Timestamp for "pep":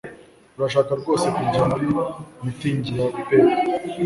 3.25-3.43